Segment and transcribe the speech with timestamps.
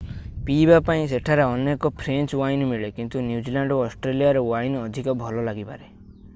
[0.45, 5.95] ପିଇବା ପାଇଁ ସେଠାରେ ଅନେକ ଫ୍ରେଞ୍ଚ ୱାଇନ୍ ମିଳେ କିନ୍ତୁ ନ୍ୟୁଜିଲ୍ୟାଣ୍ଡ ଏବଂ ଅଷ୍ଟ୍ରେଲିଆର ୱାଇନ୍ ଅଧିକ ଭଲ ଲାଗିପାରେ